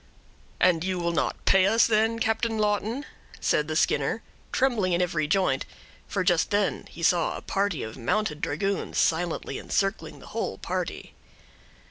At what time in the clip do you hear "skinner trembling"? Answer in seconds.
3.75-4.93